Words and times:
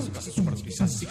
superficie, 0.00 0.32
superficie, 0.32 1.06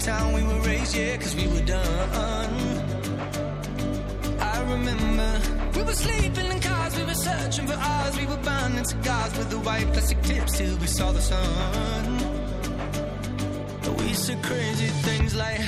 town 0.00 0.32
we 0.32 0.42
were 0.42 0.60
raised, 0.60 0.96
yeah, 0.96 1.16
cause 1.18 1.34
we 1.36 1.46
were 1.48 1.60
done. 1.60 1.84
I 4.40 4.60
remember 4.62 5.40
we 5.76 5.82
were 5.82 5.92
sleeping 5.92 6.46
in 6.46 6.60
cars, 6.60 6.96
we 6.96 7.04
were 7.04 7.14
searching 7.14 7.66
for 7.66 7.74
ours, 7.74 8.16
we 8.16 8.26
were 8.26 8.38
burning 8.38 8.84
cigars 8.84 9.36
with 9.36 9.50
the 9.50 9.58
white 9.58 9.92
plastic 9.92 10.22
tips 10.22 10.56
till 10.56 10.76
we 10.78 10.86
saw 10.86 11.12
the 11.12 11.20
sun. 11.20 12.18
But 13.82 13.92
we 14.00 14.14
said 14.14 14.42
crazy 14.42 14.88
things 15.06 15.34
like, 15.34 15.60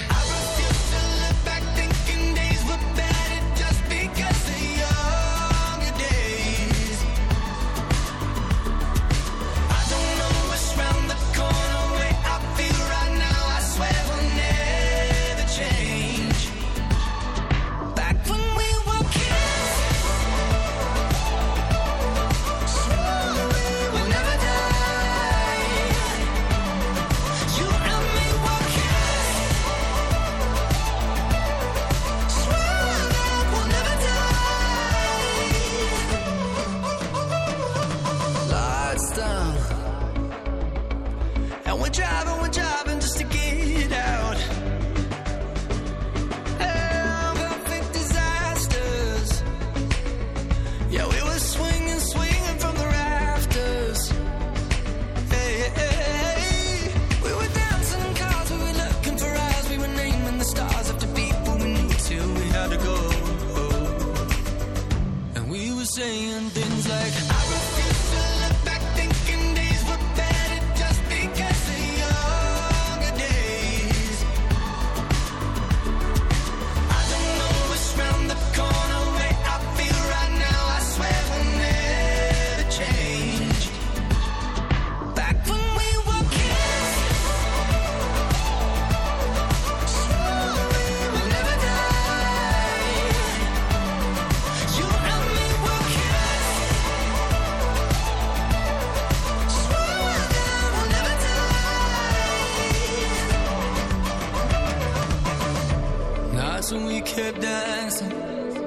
kept 107.15 107.43
dancing, 107.43 108.11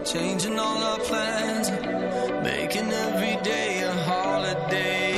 changing 0.06 0.60
all 0.60 0.78
our 0.84 1.00
plans, 1.00 1.72
making 2.44 2.92
every 2.92 3.42
day 3.44 3.82
a 3.82 3.92
holiday. 4.10 5.14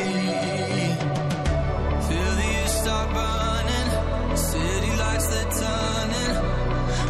Feel 2.08 2.32
the 2.40 2.48
years 2.54 2.72
start 2.82 3.10
burning, 3.18 4.38
city 4.38 4.92
lights 5.02 5.28
they're 5.28 5.52
turning, 5.64 6.36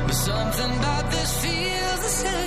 but 0.08 0.16
something 0.16 0.72
about 0.80 1.12
this 1.12 1.32
feels 1.44 2.00
the 2.02 2.14
same. 2.24 2.47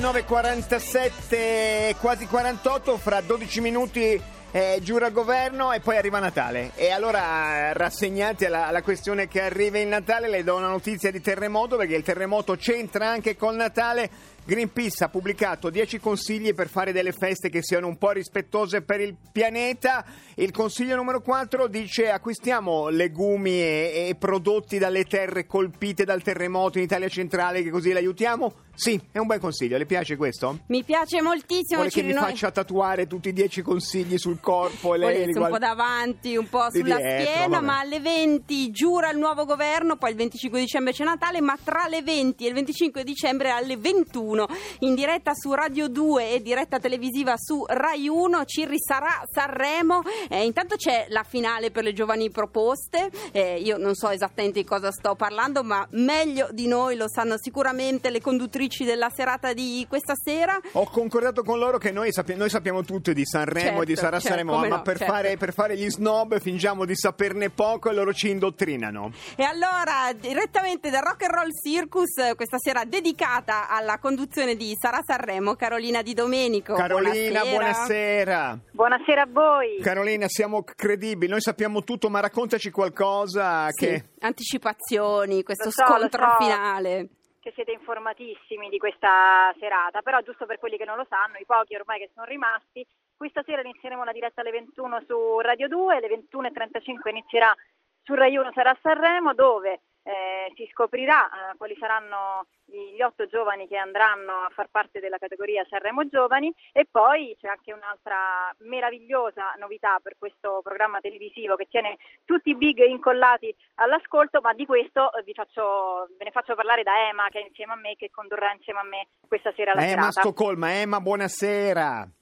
19.47, 0.00 1.96
quasi 2.00 2.26
48, 2.26 2.96
fra 2.96 3.20
12 3.20 3.60
minuti 3.60 4.18
eh, 4.50 4.78
giura 4.80 5.10
governo 5.10 5.72
e 5.72 5.80
poi 5.80 5.98
arriva 5.98 6.18
Natale. 6.18 6.70
E 6.74 6.90
allora, 6.90 7.74
rassegnati 7.74 8.46
alla, 8.46 8.66
alla 8.66 8.80
questione 8.80 9.28
che 9.28 9.42
arriva 9.42 9.78
il 9.78 9.88
Natale, 9.88 10.30
le 10.30 10.42
do 10.42 10.56
una 10.56 10.68
notizia 10.68 11.10
di 11.10 11.20
terremoto, 11.20 11.76
perché 11.76 11.96
il 11.96 12.02
terremoto 12.02 12.56
c'entra 12.56 13.10
anche 13.10 13.36
col 13.36 13.56
Natale. 13.56 14.08
Greenpeace 14.50 15.04
ha 15.04 15.08
pubblicato 15.08 15.70
10 15.70 16.00
consigli 16.00 16.52
per 16.54 16.66
fare 16.66 16.90
delle 16.90 17.12
feste 17.12 17.48
che 17.48 17.62
siano 17.62 17.86
un 17.86 17.96
po' 17.96 18.10
rispettose 18.10 18.82
per 18.82 19.00
il 19.00 19.14
pianeta. 19.30 20.04
Il 20.34 20.50
consiglio 20.50 20.96
numero 20.96 21.20
4 21.20 21.68
dice 21.68 22.10
acquistiamo 22.10 22.88
legumi 22.88 23.60
e, 23.60 24.08
e 24.08 24.16
prodotti 24.18 24.78
dalle 24.78 25.04
terre 25.04 25.46
colpite 25.46 26.02
dal 26.02 26.22
terremoto 26.22 26.78
in 26.78 26.84
Italia 26.84 27.06
centrale, 27.06 27.62
che 27.62 27.70
così 27.70 27.92
le 27.92 28.00
aiutiamo. 28.00 28.52
Sì, 28.74 28.98
è 29.12 29.18
un 29.18 29.26
bel 29.26 29.38
consiglio. 29.38 29.76
Le 29.76 29.84
piace 29.84 30.16
questo? 30.16 30.60
Mi 30.68 30.82
piace 30.82 31.20
moltissimo. 31.20 31.82
Vuole 31.82 31.90
che 31.90 32.02
mi 32.02 32.14
faccia 32.14 32.50
tatuare 32.50 33.06
tutti 33.06 33.28
i 33.28 33.32
10 33.34 33.60
consigli 33.60 34.16
sul 34.16 34.40
corpo 34.40 34.94
e 34.94 34.98
lei 34.98 35.12
Volesse 35.12 35.38
li 35.38 35.44
un 35.44 35.50
po' 35.50 35.58
davanti, 35.58 36.36
un 36.36 36.48
po' 36.48 36.70
sulla 36.70 36.96
dietro, 36.96 37.24
schiena, 37.24 37.48
vabbè. 37.48 37.66
ma 37.66 37.78
alle 37.80 38.00
20 38.00 38.70
giura 38.70 39.10
il 39.10 39.18
nuovo 39.18 39.44
governo, 39.44 39.96
poi 39.96 40.10
il 40.10 40.16
25 40.16 40.58
dicembre 40.58 40.92
c'è 40.92 41.04
Natale, 41.04 41.42
ma 41.42 41.58
tra 41.62 41.88
le 41.88 42.00
20 42.02 42.44
e 42.44 42.48
il 42.48 42.54
25 42.54 43.04
dicembre 43.04 43.50
alle 43.50 43.76
21 43.76 44.39
in 44.80 44.94
diretta 44.94 45.32
su 45.34 45.52
Radio 45.52 45.88
2 45.88 46.32
e 46.32 46.42
diretta 46.42 46.78
televisiva 46.78 47.34
su 47.36 47.64
Rai 47.66 48.08
1 48.08 48.44
ci 48.44 48.64
risarà 48.64 49.22
Sanremo. 49.30 50.02
Eh, 50.28 50.44
intanto 50.44 50.76
c'è 50.76 51.06
la 51.08 51.24
finale 51.24 51.70
per 51.70 51.84
le 51.84 51.92
giovani 51.92 52.30
proposte, 52.30 53.10
Eh, 53.32 53.58
io 53.60 53.76
non 53.76 53.94
so 53.94 54.08
esattamente 54.10 54.60
di 54.60 54.66
cosa 54.66 54.90
sto 54.90 55.14
parlando, 55.14 55.62
ma 55.62 55.86
meglio 55.92 56.48
di 56.52 56.66
noi 56.66 56.96
lo 56.96 57.08
sanno 57.08 57.36
sicuramente 57.38 58.10
le 58.10 58.20
conduttrici 58.20 58.84
della 58.84 59.08
serata 59.14 59.52
di 59.52 59.86
questa 59.88 60.14
sera. 60.14 60.58
Ho 60.72 60.88
concordato 60.90 61.42
con 61.42 61.58
loro 61.58 61.78
che 61.78 61.90
noi, 61.90 62.12
sappi- 62.12 62.34
noi 62.34 62.48
sappiamo 62.50 62.82
tutto 62.82 63.12
di 63.12 63.24
Sanremo 63.24 63.82
e 63.82 63.84
di 63.84 63.94
Certo, 63.94 64.00
Sara 64.00 64.20
certo, 64.20 64.36
Sanremo, 64.36 64.58
ma 64.58 64.66
no, 64.76 64.82
per, 64.82 64.98
certo. 64.98 65.12
fare, 65.12 65.36
per 65.36 65.52
fare 65.52 65.76
gli 65.76 65.88
snob 65.88 66.38
fingiamo 66.40 66.84
di 66.84 66.96
saperne 66.96 67.50
poco 67.50 67.90
e 67.90 67.94
loro 67.94 68.12
ci 68.12 68.30
indottrinano. 68.30 69.12
E 69.36 69.42
allora, 69.44 70.12
direttamente 70.18 70.90
dal 70.90 71.02
Rock 71.02 71.22
and 71.22 71.32
Roll 71.32 71.50
Circus, 71.62 72.34
questa 72.36 72.58
sera 72.58 72.84
dedicata 72.84 73.68
alla 73.68 73.98
conduzione 74.30 74.54
di 74.54 74.76
Sara 74.78 75.02
Sanremo, 75.02 75.56
Carolina 75.56 76.02
Di 76.02 76.14
Domenico. 76.14 76.74
Carolina, 76.74 77.40
buonasera. 77.42 77.50
buonasera. 77.50 78.58
Buonasera 78.70 79.22
a 79.22 79.26
voi. 79.28 79.78
Carolina, 79.80 80.28
siamo 80.28 80.62
credibili, 80.62 81.28
noi 81.28 81.40
sappiamo 81.40 81.82
tutto, 81.82 82.08
ma 82.08 82.20
raccontaci 82.20 82.70
qualcosa 82.70 83.68
Sì, 83.70 83.86
che... 83.86 84.04
anticipazioni, 84.20 85.42
questo 85.42 85.64
Lo 85.64 85.70
so, 85.72 85.82
lo 85.82 85.98
scontro 85.98 86.30
so. 86.30 86.44
finale. 86.44 87.08
Che 87.40 87.50
siete 87.56 87.72
informatissimi 87.72 88.68
di 88.68 88.78
questa 88.78 89.52
serata, 89.58 90.00
però 90.00 90.20
giusto 90.20 90.46
per 90.46 90.60
quelli 90.60 90.76
che 90.76 90.84
non 90.84 90.96
lo 90.96 91.06
sanno, 91.08 91.36
i 91.38 91.44
pochi 91.44 91.74
ormai 91.74 91.98
che 91.98 92.10
sono 92.14 92.26
rimasti, 92.26 92.86
questa 93.16 93.42
sera 93.44 93.62
inizieremo 93.62 94.04
la 94.04 94.12
diretta 94.12 94.42
alle 94.42 94.52
21 94.52 95.02
su 95.08 95.40
Radio 95.40 95.66
2, 95.66 95.96
alle 95.96 96.06
21.35 96.06 97.08
inizierà 97.10 97.52
su 98.02 98.14
Rai 98.14 98.36
1 98.36 98.50
sarà 98.52 98.76
Sanremo 98.80 99.34
dove 99.34 99.80
eh, 100.02 100.52
si 100.54 100.68
scoprirà 100.72 101.26
eh, 101.26 101.56
quali 101.56 101.76
saranno 101.78 102.46
gli 102.64 103.02
otto 103.02 103.26
giovani 103.26 103.66
che 103.66 103.76
andranno 103.76 104.46
a 104.46 104.50
far 104.54 104.68
parte 104.70 105.00
della 105.00 105.18
categoria 105.18 105.66
Sanremo 105.68 106.06
Giovani 106.08 106.52
e 106.72 106.86
poi 106.88 107.36
c'è 107.40 107.48
anche 107.48 107.72
un'altra 107.72 108.54
meravigliosa 108.58 109.54
novità 109.58 109.98
per 110.00 110.14
questo 110.18 110.60
programma 110.62 111.00
televisivo 111.00 111.56
che 111.56 111.66
tiene 111.68 111.96
tutti 112.24 112.50
i 112.50 112.56
big 112.56 112.78
incollati 112.86 113.54
all'ascolto, 113.76 114.40
ma 114.40 114.52
di 114.52 114.66
questo 114.66 115.12
eh, 115.12 115.22
vi 115.24 115.34
faccio, 115.34 116.08
ve 116.16 116.24
ne 116.24 116.30
faccio 116.30 116.54
parlare 116.54 116.82
da 116.82 117.08
Emma 117.08 117.28
che 117.28 117.40
è 117.40 117.46
insieme 117.46 117.72
a 117.72 117.76
me, 117.76 117.96
che 117.96 118.10
condurrà 118.10 118.52
insieme 118.52 118.80
a 118.80 118.84
me 118.84 119.08
questa 119.26 119.52
sera 119.54 119.74
la 119.74 119.82
Emma 119.82 120.10
serata. 120.10 120.20
Stoccolma, 120.20 120.72
Emma, 120.72 121.00
buonasera. 121.00 122.19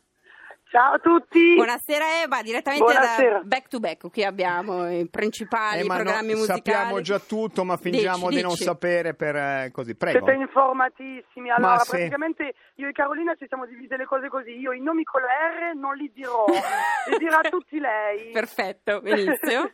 Ciao 0.70 0.94
a 0.94 0.98
tutti. 0.98 1.54
Buonasera 1.54 2.22
Eva, 2.22 2.42
direttamente 2.42 2.84
Buonasera. 2.84 3.38
da 3.38 3.42
Back 3.44 3.68
to 3.68 3.80
Back, 3.80 4.10
qui 4.10 4.22
abbiamo 4.22 4.90
i 4.90 5.08
principali 5.08 5.80
Eh, 5.80 5.84
ma 5.84 5.96
no, 5.96 6.02
programmi 6.02 6.34
musicali. 6.34 6.60
sappiamo 6.62 7.00
già 7.00 7.18
tutto, 7.18 7.64
ma 7.64 7.78
fingiamo 7.78 8.26
Dici, 8.28 8.36
di 8.36 8.42
non 8.42 8.52
dici. 8.52 8.64
sapere 8.64 9.14
per 9.14 9.34
eh, 9.36 9.70
così. 9.72 9.94
Prego. 9.96 10.26
Siete 10.26 10.40
informatissimi. 10.42 11.50
Allora, 11.50 11.78
sì. 11.78 11.90
praticamente 11.90 12.54
io 12.74 12.88
e 12.88 12.92
Carolina 12.92 13.34
ci 13.36 13.46
siamo 13.48 13.64
divise 13.64 13.96
le 13.96 14.04
cose 14.04 14.28
così. 14.28 14.58
Io 14.58 14.72
i 14.72 14.80
nomi 14.80 15.04
con 15.04 15.22
la 15.22 15.28
R 15.28 15.74
non 15.74 15.94
li 15.96 16.12
dirò, 16.14 16.44
li 17.10 17.16
dirà 17.16 17.40
tutti 17.48 17.78
lei. 17.78 18.30
Perfetto, 18.32 19.00
benissimo. 19.00 19.70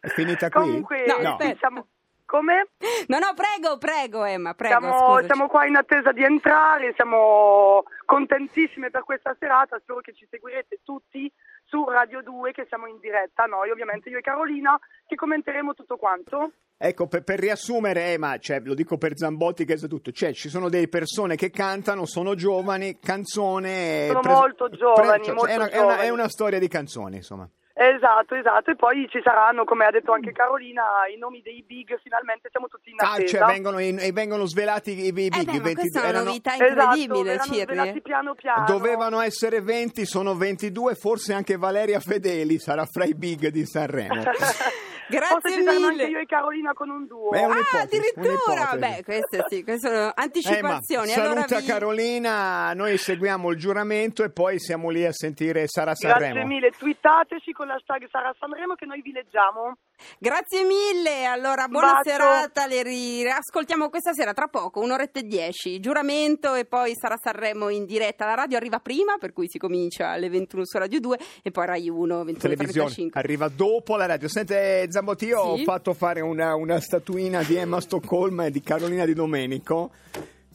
È 0.00 0.08
finita 0.08 0.48
qui? 0.48 0.60
Comunque, 0.62 1.04
No, 1.06 1.36
siamo... 1.58 1.86
Come? 2.28 2.68
No, 3.06 3.18
no, 3.18 3.32
prego, 3.34 3.78
prego 3.78 4.22
Emma, 4.22 4.52
prego, 4.52 4.78
Siamo, 4.78 5.22
siamo 5.24 5.46
qua 5.48 5.64
in 5.64 5.76
attesa 5.76 6.12
di 6.12 6.22
entrare, 6.22 6.92
siamo 6.94 7.84
contentissime 8.04 8.90
per 8.90 9.02
questa 9.02 9.34
serata, 9.38 9.78
spero 9.80 10.00
che 10.00 10.12
ci 10.12 10.26
seguirete 10.28 10.80
tutti 10.84 11.32
su 11.64 11.82
Radio 11.88 12.20
2 12.22 12.52
che 12.52 12.66
siamo 12.68 12.86
in 12.86 12.98
diretta, 13.00 13.44
noi 13.44 13.70
ovviamente 13.70 14.10
io 14.10 14.18
e 14.18 14.20
Carolina 14.20 14.78
che 15.06 15.16
commenteremo 15.16 15.72
tutto 15.72 15.96
quanto. 15.96 16.52
Ecco, 16.76 17.06
per, 17.06 17.24
per 17.24 17.38
riassumere, 17.38 18.12
Emma, 18.12 18.36
cioè, 18.36 18.60
lo 18.60 18.74
dico 18.74 18.98
per 18.98 19.16
Zambotti 19.16 19.64
che 19.64 19.78
sa 19.78 19.86
tutto, 19.86 20.12
cioè 20.12 20.34
ci 20.34 20.50
sono 20.50 20.68
delle 20.68 20.88
persone 20.88 21.34
che 21.34 21.48
cantano, 21.48 22.04
sono 22.04 22.34
giovani, 22.34 22.98
canzone... 23.00 24.08
Sono 24.08 24.20
molto 24.22 24.68
giovani, 24.68 25.24
cioè, 25.24 25.34
molto 25.34 25.50
è, 25.50 25.56
una, 25.56 25.70
è 25.70 25.78
una- 25.78 25.92
è 25.92 25.94
giovani. 25.94 26.10
una 26.10 26.28
storia 26.28 26.58
di 26.58 26.68
canzoni, 26.68 27.16
insomma. 27.16 27.48
Esatto, 27.80 28.34
esatto, 28.34 28.72
e 28.72 28.74
poi 28.74 29.06
ci 29.08 29.20
saranno, 29.22 29.62
come 29.64 29.84
ha 29.84 29.90
detto 29.92 30.10
anche 30.10 30.32
Carolina, 30.32 30.82
i 31.14 31.16
nomi 31.16 31.40
dei 31.42 31.62
big, 31.64 31.96
finalmente 32.02 32.48
siamo 32.50 32.66
tutti 32.66 32.90
in 32.90 32.96
Ah, 32.98 33.12
attesa. 33.12 33.38
cioè 33.38 33.46
vengono, 33.52 33.78
in- 33.78 34.00
e 34.00 34.10
vengono 34.10 34.46
svelati 34.46 34.98
i, 34.98 35.06
i 35.06 35.12
big, 35.12 35.32
Eh 35.32 35.44
beh, 35.44 35.52
i 35.52 35.58
ma 35.58 35.62
22 35.62 35.74
questa 35.74 35.98
è 35.98 36.02
una 36.02 36.08
erano- 36.10 36.24
novità 36.24 36.54
Esatto, 36.54 36.70
incredibile, 36.72 37.22
verranno 37.22 37.52
Cirri. 37.52 37.62
svelati 37.62 38.00
piano 38.02 38.34
piano. 38.34 38.64
Dovevano 38.66 39.20
essere 39.20 39.60
20, 39.60 40.04
sono 40.06 40.34
22, 40.34 40.94
forse 40.96 41.32
anche 41.32 41.56
Valeria 41.56 42.00
Fedeli 42.00 42.58
sarà 42.58 42.84
fra 42.84 43.04
i 43.04 43.14
big 43.14 43.46
di 43.48 43.64
Sanremo. 43.64 44.22
Grazie 45.08 45.38
Forse 45.40 45.56
mille. 45.58 45.86
anche 45.86 46.04
io 46.06 46.18
e 46.18 46.26
Carolina 46.26 46.72
con 46.74 46.90
un 46.90 47.06
duo. 47.06 47.30
Beh, 47.30 47.42
Ah, 47.42 47.80
addirittura! 47.82 48.76
Beh, 48.76 49.02
queste 49.04 49.44
sì, 49.48 49.64
queste 49.64 49.88
sono 49.88 49.96
Emma, 50.00 50.12
anticipazioni. 50.16 51.08
saluta 51.08 51.30
allora 51.40 51.60
vi- 51.60 51.66
Carolina, 51.66 52.72
noi 52.74 52.96
seguiamo 52.98 53.50
il 53.50 53.56
giuramento 53.58 54.22
e 54.24 54.30
poi 54.30 54.58
siamo 54.60 54.90
lì 54.90 55.04
a 55.04 55.12
sentire 55.12 55.64
Sara 55.66 55.92
Grazie 55.98 56.08
Sanremo. 56.10 56.46
mille, 56.46 56.70
twittateci 56.70 57.52
con 57.52 57.66
l'hashtag 57.68 58.06
Sara 58.10 58.34
Sanremo 58.38 58.74
che 58.74 58.86
noi 58.86 59.00
vi 59.00 59.12
leggiamo. 59.12 59.76
Grazie 60.18 60.64
mille, 60.64 61.24
allora 61.24 61.66
buona 61.68 61.92
bacio. 61.94 62.10
serata, 62.10 62.66
le 62.66 62.82
riascoltiamo 62.82 63.88
questa 63.88 64.12
sera 64.12 64.32
tra 64.32 64.46
poco, 64.46 64.80
un'oretta 64.80 65.20
e 65.20 65.22
dieci, 65.24 65.80
giuramento 65.80 66.54
e 66.54 66.64
poi 66.64 66.92
sarà 66.94 67.16
Sanremo 67.22 67.68
in 67.68 67.84
diretta, 67.84 68.24
la 68.26 68.34
radio 68.34 68.56
arriva 68.56 68.78
prima 68.78 69.16
per 69.18 69.32
cui 69.32 69.48
si 69.48 69.58
comincia 69.58 70.10
alle 70.10 70.28
21 70.28 70.64
su 70.64 70.78
Radio 70.78 71.00
2 71.00 71.18
e 71.42 71.50
poi 71.50 71.66
Rai 71.66 71.88
1, 71.88 72.24
televisione 72.38 72.90
21.35. 72.90 73.08
arriva 73.12 73.48
dopo 73.48 73.96
la 73.96 74.06
radio. 74.06 74.28
Sente 74.28 74.86
Zambotti, 74.90 75.26
io 75.26 75.40
ho 75.40 75.56
Sì? 75.56 75.64
fatto 75.64 75.92
fare 75.94 76.20
una, 76.20 76.54
una 76.54 76.80
statuina 76.80 77.42
di 77.42 77.56
Emma 77.56 77.80
Stoccolma 77.80 78.46
e 78.46 78.50
di 78.50 78.60
Carolina 78.62 79.04
Di 79.04 79.14
Domenico 79.14 79.90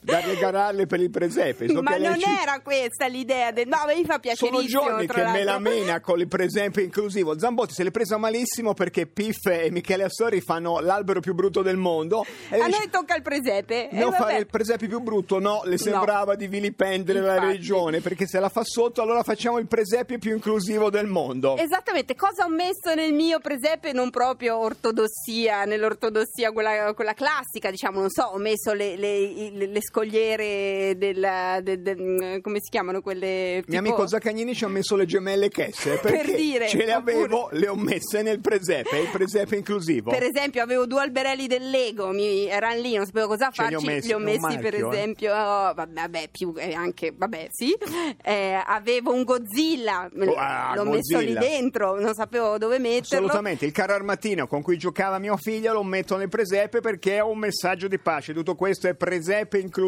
da 0.04 0.20
regalarle 0.20 0.86
per 0.86 1.00
il 1.00 1.10
presepe. 1.10 1.68
So 1.68 1.82
Ma 1.82 1.98
non 1.98 2.20
ci- 2.20 2.26
era 2.42 2.60
questa 2.62 3.08
l'idea 3.08 3.52
del... 3.52 3.68
No, 3.68 3.78
mi 3.88 4.04
fa 4.06 4.12
Sono 4.14 4.20
piacerissimo. 4.20 4.66
giorni 4.68 5.08
che 5.08 5.24
me 5.24 5.44
la 5.44 5.60
mena 5.60 6.00
con 6.02 6.20
il 6.20 6.28
presepe 6.28 6.82
inclusivo. 6.82 7.38
Zambotti 7.40 7.74
se 7.74 7.84
l'è 7.84 7.92
presa 7.92 8.18
malissimo 8.18 8.74
perché 8.74 9.08
Piff 9.08 9.46
e 9.46 9.70
Michele 9.72 10.04
Assori 10.04 10.42
fanno 10.42 10.80
l'albero 10.80 11.20
più 11.20 11.34
brutto 11.34 11.62
del 11.62 11.78
mondo. 11.78 12.26
E 12.50 12.60
A 12.60 12.66
dice, 12.66 12.78
noi 12.80 12.90
tocca 12.90 13.16
il 13.16 13.22
presepe. 13.22 13.90
No, 13.92 14.06
vabbè. 14.10 14.16
fare 14.18 14.38
il 14.38 14.48
presepe 14.48 14.88
più 14.88 15.00
brutto, 15.00 15.40
no, 15.40 15.62
le 15.66 15.78
sembrava 15.78 16.36
di 16.36 16.48
vilipendere 16.48 17.20
la 17.22 17.34
Infatti. 17.34 17.46
religione, 17.48 18.02
perché 18.02 18.28
se 18.28 18.40
la 18.40 18.50
fa 18.50 18.64
sotto 18.64 19.02
allora 19.02 19.24
facciamo 19.24 19.58
il 19.58 19.68
presepe 19.68 20.18
più 20.18 20.34
inclusivo 20.34 20.90
del 20.90 21.08
mondo. 21.08 21.58
Esattamente, 21.58 22.16
cosa 22.16 22.46
ho 22.46 22.50
messo 22.50 22.94
nel 22.96 23.14
mio 23.14 23.40
presepe? 23.40 23.92
Non 23.94 24.10
proprio 24.10 24.58
ortodossia, 24.58 25.66
nell'ortodossia 25.66 26.52
quella, 26.52 26.94
quella 26.94 27.14
classica, 27.14 27.70
diciamo, 27.72 28.00
non 28.00 28.10
so, 28.10 28.24
ho 28.24 28.38
messo 28.38 28.74
le, 28.74 28.96
le- 28.96 29.52
le- 29.52 29.68
le 29.68 29.82
scogliere 29.94 30.96
del, 30.98 31.60
del- 31.62 31.82
del- 31.82 32.40
come 32.42 32.58
si 32.60 32.70
chiamano 32.72 33.02
quelle? 33.02 33.56
Mio 33.56 33.64
tipo- 33.66 33.78
amico 33.78 34.08
Zaccagnini 34.08 34.56
ci 34.56 34.64
ha 34.64 34.68
messo 34.68 34.96
le 34.96 35.06
gemelle 35.06 35.50
Kessler 35.50 36.00
Per 36.00 36.12
perché 36.12 36.36
dire, 36.36 36.68
ce 36.68 36.78
le 36.84 36.96
oppure- 36.96 37.14
avevo, 37.14 37.50
le 37.52 37.68
ho 37.68 37.76
messe 37.76 38.22
nel 38.24 38.40
presepe, 38.42 38.98
il 38.98 39.10
presepe 39.12 39.56
inclusivo. 39.56 40.10
Per 40.10 40.24
esempio, 40.24 40.64
avevo 40.64 40.86
due 40.88 41.02
alberelli 41.02 41.46
del 41.48 41.70
Lego, 41.70 42.10
mi, 42.12 42.48
erano 42.48 42.82
lì, 42.82 42.96
non 42.96 43.06
sapevo 43.06 43.28
cosa 43.28 43.50
Ce 43.52 43.68
li 43.68 43.76
ho 43.76 43.80
farci. 43.80 43.94
messi, 43.96 44.08
li 44.08 44.14
ho 44.14 44.18
messi, 44.20 44.40
per 44.58 44.72
marchio, 44.80 44.92
eh. 44.92 44.96
esempio, 44.98 45.32
oh, 45.34 45.74
vabbè, 45.74 45.92
vabbè, 45.94 46.30
più 46.32 46.54
eh, 46.58 46.74
anche, 46.74 47.14
vabbè, 47.16 47.48
sì. 47.52 47.76
Eh, 48.24 48.60
avevo 48.66 49.14
un 49.14 49.24
Godzilla, 49.24 50.10
Oh, 50.16 50.34
ah, 50.36 50.74
l'ho 50.76 50.86
messo 50.86 51.20
lì 51.20 51.34
Godzilla. 51.34 51.40
dentro, 51.40 52.00
non 52.00 52.14
sapevo 52.14 52.58
dove 52.58 52.80
metterlo. 52.80 53.26
Assolutamente, 53.28 53.66
il 53.66 53.72
carro 53.72 53.94
armatino 53.94 54.48
con 54.48 54.62
cui 54.62 54.78
giocava 54.78 55.20
mio 55.20 55.38
figlio 55.38 55.74
lo 55.74 55.84
metto 55.84 56.18
nel 56.18 56.30
presepe 56.30 56.80
perché 56.80 57.18
è 57.18 57.22
un 57.22 57.38
messaggio 57.38 57.88
di 57.88 58.00
pace. 58.00 58.34
Tutto 58.34 58.56
questo 58.56 58.88
è 58.88 58.96
presepe 58.96 59.58
inclusivo. 59.60 59.82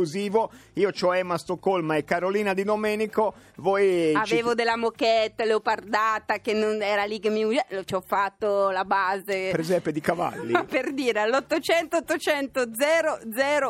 Io 0.74 0.90
ho 1.00 1.16
Emma 1.16 1.38
Stoccolma 1.38 1.96
e 1.96 2.04
Carolina 2.04 2.54
Di 2.54 2.64
Domenico. 2.64 3.34
Voi 3.58 4.12
ci- 4.26 4.34
Avevo 4.34 4.54
della 4.54 4.76
moquette 4.76 5.46
leopardata 5.46 6.40
che 6.40 6.54
non 6.54 6.82
era 6.82 7.06
lì 7.06 7.20
che 7.20 7.30
mi 7.30 7.44
lo- 7.44 7.84
ci 7.86 7.94
ho 7.96 8.02
fatto 8.06 8.70
la 8.72 8.84
base 8.84 9.50
presepe 9.52 9.92
di 9.92 10.02
cavalli. 10.02 10.52
per 10.68 10.94
dire 10.94 11.22
all'800 11.22 11.96
800 11.98 12.66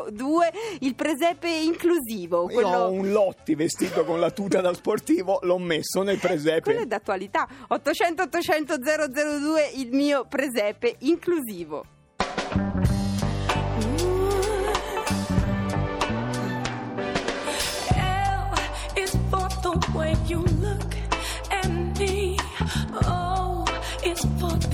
002 0.09 0.51
il 0.81 0.95
presepe 0.95 1.49
inclusivo 1.49 2.37
Io 2.37 2.43
ho 2.43 2.45
quello, 2.47 2.89
un 2.91 3.11
Lotti 3.11 3.55
vestito 3.55 4.03
con 4.03 4.19
la 4.19 4.31
tuta 4.31 4.61
da 4.61 4.73
sportivo, 4.73 5.39
l'ho 5.43 5.57
messo 5.59 6.01
nel 6.01 6.17
presepe. 6.17 6.61
quello 6.61 6.81
è 6.81 6.85
d'attualità 6.85 7.47
800 7.67 8.23
800 8.23 8.75
002 8.77 9.71
il 9.75 9.89
mio 9.91 10.25
presepe 10.27 10.95
inclusivo 10.99 11.85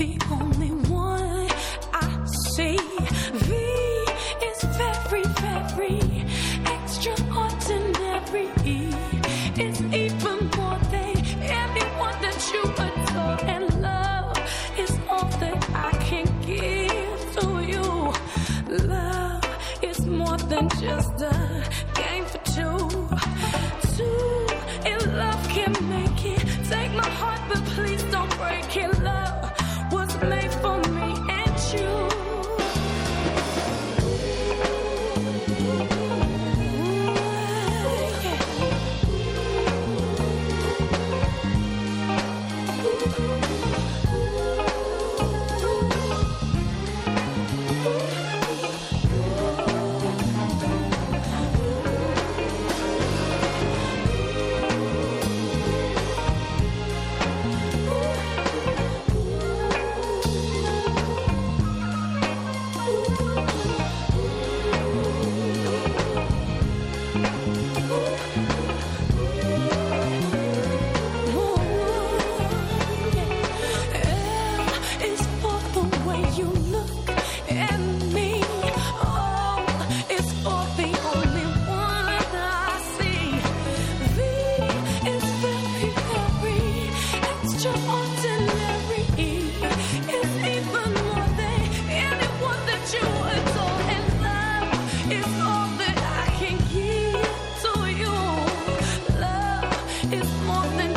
the 0.02 0.18
only 0.32 0.72
one 0.90 1.48
I 1.92 2.08
see. 2.54 2.76
V 3.46 3.48
is 4.50 4.58
very, 4.80 5.24
very 5.44 6.02
extraordinary. 6.74 8.48
It's 9.64 9.80
even 10.04 10.38
more 10.58 10.80
than 10.94 11.16
anyone 11.62 12.16
that 12.24 12.38
you 12.52 12.62
adore. 12.86 13.38
And 13.54 13.64
love 13.80 14.38
is 14.76 14.92
all 15.08 15.28
that 15.42 15.60
I 15.88 15.92
can 16.08 16.26
give 16.50 17.20
to 17.36 17.46
you. 17.72 17.86
Love 18.88 19.44
is 19.82 20.00
more 20.06 20.38
than 20.52 20.68
just 20.86 21.16
a 21.32 21.36
game 22.00 22.24
for 22.32 22.42
two. 22.56 22.78
Two 23.96 24.32
in 24.90 25.00
love 25.22 25.42
can 25.56 25.72
make 25.96 26.20
it. 26.34 26.42
Take 26.72 26.92
my 27.02 27.10
heart, 27.20 27.40
but 27.48 27.62
please 27.76 28.02
don't 28.14 28.32
break 28.38 28.76
it. 28.84 29.01
It's 100.14 100.30
more 100.42 100.66
than 100.76 100.91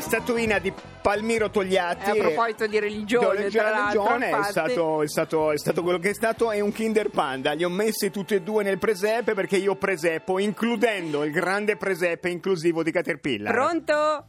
una 0.00 0.08
statuina 0.08 0.58
di 0.58 0.72
Palmiro 1.02 1.50
Togliatti. 1.50 2.10
Eh, 2.10 2.20
a 2.20 2.22
proposito 2.22 2.66
di 2.66 2.78
religione, 2.78 3.48
Di 3.48 3.58
religione, 3.58 4.30
è, 4.30 4.42
stato, 4.44 5.02
è, 5.02 5.06
stato, 5.06 5.52
è 5.52 5.58
stato 5.58 5.82
quello 5.82 5.98
che 5.98 6.10
è 6.10 6.14
stato 6.14 6.50
e 6.50 6.60
un 6.60 6.72
Kinder 6.72 7.10
Panda. 7.10 7.52
Li 7.52 7.64
ho 7.64 7.68
messi 7.68 8.10
tutti 8.10 8.34
e 8.34 8.40
due 8.40 8.62
nel 8.62 8.78
presepe 8.78 9.34
perché 9.34 9.58
io 9.58 9.76
presepo, 9.76 10.38
includendo 10.38 11.22
il 11.22 11.32
grande 11.32 11.76
presepe 11.76 12.30
inclusivo 12.30 12.82
di 12.82 12.90
Caterpillar. 12.90 13.52
Pronto? 13.52 14.24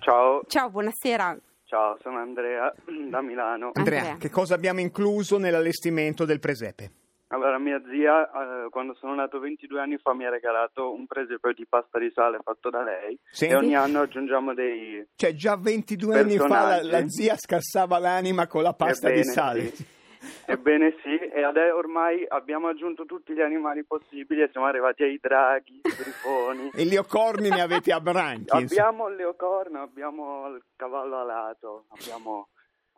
Ciao, 0.00 0.42
Ciao, 0.46 0.70
buonasera. 0.70 1.36
ciao, 1.64 1.96
sono 2.02 2.18
Andrea 2.18 2.72
da 3.10 3.22
Milano. 3.22 3.70
Andrea, 3.72 3.98
Andrea. 4.00 4.16
che 4.18 4.30
cosa 4.30 4.54
abbiamo 4.54 4.80
incluso 4.80 5.38
nell'allestimento 5.38 6.24
del 6.24 6.40
presepe? 6.40 6.90
Allora, 7.32 7.58
mia 7.58 7.80
zia, 7.88 8.28
eh, 8.28 8.68
quando 8.70 8.94
sono 8.94 9.14
nato 9.14 9.38
22 9.38 9.80
anni 9.80 9.98
fa, 9.98 10.12
mi 10.14 10.24
ha 10.26 10.30
regalato 10.30 10.92
un 10.92 11.06
presepe 11.06 11.52
di 11.54 11.64
pasta 11.64 11.98
di 12.00 12.10
sale 12.12 12.40
fatto 12.42 12.70
da 12.70 12.82
lei 12.82 13.16
Sì. 13.30 13.46
e 13.46 13.54
ogni 13.54 13.76
anno 13.76 14.00
aggiungiamo 14.00 14.52
dei... 14.52 15.06
Cioè, 15.14 15.32
già 15.34 15.56
22 15.56 16.18
anni 16.18 16.36
fa 16.38 16.48
la, 16.48 16.82
la 16.82 17.08
zia 17.08 17.36
scassava 17.36 17.98
l'anima 17.98 18.48
con 18.48 18.62
la 18.62 18.72
pasta 18.72 19.06
Ebbene, 19.08 19.22
di 19.22 19.28
sale. 19.28 19.60
sì. 19.74 19.86
Ebbene 20.44 20.96
sì, 21.02 21.16
e 21.16 21.42
adesso 21.44 21.76
ormai 21.76 22.24
abbiamo 22.28 22.66
aggiunto 22.68 23.06
tutti 23.06 23.32
gli 23.32 23.40
animali 23.40 23.84
possibili 23.84 24.42
e 24.42 24.48
siamo 24.50 24.66
arrivati 24.66 25.04
ai 25.04 25.18
draghi, 25.22 25.80
ai 25.84 25.92
grifoni. 25.96 26.70
E 26.74 26.84
gli 26.84 26.96
ocorni 26.96 27.48
ne 27.48 27.60
avete 27.62 27.92
a 27.92 28.00
branchi. 28.00 28.54
abbiamo 28.54 29.08
il 29.08 29.14
leocorno, 29.16 29.80
abbiamo 29.80 30.48
il 30.48 30.62
cavallo 30.76 31.20
alato, 31.20 31.86
abbiamo 31.88 32.48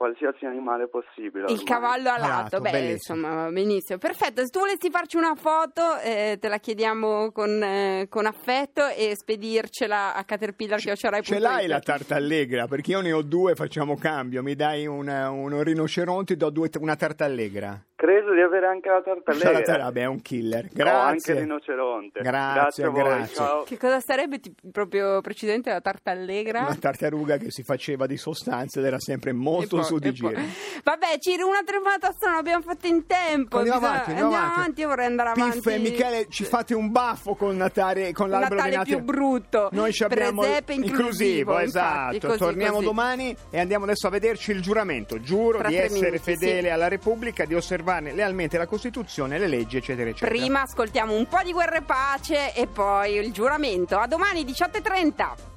qualsiasi 0.03 0.47
animale 0.47 0.89
possibile. 0.89 1.45
Il 1.45 1.51
ormai. 1.61 1.65
cavallo 1.65 2.09
alato, 2.11 2.33
Alato, 2.57 2.61
beh, 2.61 2.71
bellissimo. 2.73 3.17
insomma, 3.19 3.51
benissimo. 3.53 3.99
Perfetto, 3.99 4.43
se 4.43 4.49
tu 4.51 4.59
volessi 4.59 4.91
farci 4.91 5.17
una 5.17 5.37
foto, 5.37 5.97
eh, 6.03 6.39
te 6.41 6.49
la 6.49 6.59
chiediamo 6.59 7.31
con, 7.31 7.63
eh, 7.63 8.07
con 8.09 8.27
affetto 8.27 8.85
e 8.89 9.15
spedircela 9.15 10.15
a 10.15 10.25
Caterpillar 10.25 10.81
che 10.81 10.97
Ce 11.23 11.39
l'hai 11.39 11.69
la 11.69 11.79
tarta 11.79 12.17
allegra? 12.17 12.67
Perché 12.67 12.91
io 12.91 13.01
ne 13.01 13.13
ho 13.13 13.23
due, 13.23 13.55
facciamo 13.55 13.97
cambio. 13.97 14.43
Mi 14.43 14.57
dai 14.57 14.87
una- 14.87 15.31
un 15.31 15.63
rinoceronte, 15.63 16.37
do 16.37 16.51
due, 16.51 16.69
una 16.81 16.97
tarta 16.97 17.25
allegra. 17.25 17.81
Credo 18.03 18.35
di 18.35 18.41
avere 18.41 18.67
anche 18.67 18.89
la 18.89 18.97
La 18.97 19.03
tartallega. 19.03 19.63
tarta- 19.63 19.83
vabbè, 19.85 20.01
è 20.01 20.05
un 20.07 20.21
killer. 20.23 20.65
Ho 20.65 20.67
anche 20.67 20.83
Grazie. 20.83 21.33
il 21.35 21.39
rinoceronte. 21.39 22.21
Grazie, 22.21 22.89
voi, 22.89 23.03
grazie. 23.05 23.35
ciao. 23.37 23.63
Che 23.63 23.79
cosa 23.79 24.01
sarebbe 24.01 24.41
ti- 24.41 24.53
proprio 24.73 25.21
precedente 25.21 25.71
la 25.71 25.81
tarta 25.81 26.11
allegra? 26.11 26.63
Una 26.63 26.75
tartaruga 26.75 27.37
che 27.37 27.47
si 27.53 27.63
faceva 27.63 28.07
di 28.07 28.17
sostanze 28.17 28.81
ed 28.81 28.87
era 28.87 28.99
sempre 28.99 29.33
molto 29.33 29.77
poi- 29.77 29.85
su 29.85 29.99
di 29.99 30.13
giro. 30.13 30.31
Vabbè, 30.83 31.19
Ciro, 31.21 31.47
una 31.47 31.63
telefonata 31.65 32.11
strana 32.11 32.37
l'abbiamo 32.39 32.63
fatta 32.65 32.87
in 32.89 33.07
tempo. 33.07 33.59
Andiamo 33.59 33.79
bisogna- 33.79 34.03
avanti, 34.03 34.11
andiamo 34.11 34.35
avanti. 34.53 34.81
io 34.81 34.89
vorrei 34.89 35.07
andare 35.07 35.29
avanti. 35.31 35.61
Piff 35.61 35.67
e 35.73 35.79
Michele, 35.79 36.27
ci 36.29 36.43
fate 36.45 36.75
un 36.75 36.91
baffo 36.91 37.35
con, 37.37 37.57
Natale, 37.57 38.11
con 38.13 38.29
l'albero 38.31 38.55
Natale 38.57 38.71
di 38.71 38.77
Natale. 38.79 38.97
più 38.97 39.05
brutto. 39.05 39.69
Noi 39.71 39.93
ci 39.93 40.03
abbiamo 40.03 40.41
Presepe 40.41 40.73
inclusivo, 40.73 41.53
infatti, 41.61 42.17
esatto. 42.17 42.27
così, 42.27 42.39
Torniamo 42.41 42.73
così. 42.75 42.85
domani 42.85 43.37
e 43.49 43.61
andiamo 43.61 43.85
adesso 43.85 44.09
a 44.09 44.11
vederci 44.11 44.51
il 44.51 44.61
giuramento. 44.61 45.21
Giuro 45.21 45.59
Tra 45.59 45.69
di 45.69 45.77
essere 45.77 46.11
minuti, 46.11 46.19
fedele 46.19 46.63
sì. 46.63 46.69
alla 46.69 46.89
Repubblica, 46.89 47.45
di 47.45 47.55
osservarne 47.93 48.13
lealmente 48.13 48.57
la 48.57 48.67
Costituzione, 48.67 49.39
le 49.39 49.49
leggi, 49.49 49.77
eccetera, 49.77 50.09
eccetera. 50.09 50.31
Prima 50.31 50.63
ascoltiamo 50.63 51.15
un 51.15 51.27
po' 51.27 51.41
di 51.45 51.53
guerra 51.53 51.77
e 51.77 51.83
pace 51.83 52.55
e 52.55 52.67
poi 52.67 53.17
il 53.17 53.33
giuramento. 53.33 53.99
A 53.99 54.07
domani 54.07 54.45
18.30. 54.45 55.51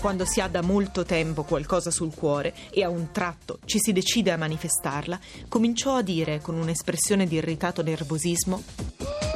Quando 0.00 0.24
si 0.24 0.40
ha 0.40 0.46
da 0.46 0.62
molto 0.62 1.04
tempo 1.04 1.42
qualcosa 1.42 1.90
sul 1.90 2.14
cuore 2.14 2.54
e 2.70 2.84
a 2.84 2.88
un 2.88 3.10
tratto 3.10 3.58
ci 3.64 3.78
si 3.80 3.92
decide 3.92 4.30
a 4.30 4.36
manifestarla, 4.36 5.18
cominciò 5.48 5.96
a 5.96 6.02
dire 6.02 6.40
con 6.40 6.54
un'espressione 6.54 7.26
di 7.26 7.36
irritato 7.36 7.82
nervosismo: 7.82 8.62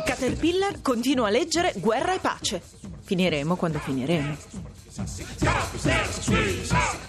Caterpillar 0.05 0.81
continua 0.81 1.27
a 1.27 1.31
leggere 1.31 1.73
Guerra 1.77 2.15
e 2.15 2.19
pace. 2.21 2.90
Finiremo 3.11 3.57
quando 3.57 3.81
finiremo. 3.81 4.37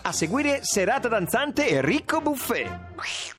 A 0.01 0.11
seguire 0.11 0.61
serata 0.63 1.07
danzante 1.07 1.67
e 1.67 1.79
ricco 1.79 2.19
buffet. 2.21 2.71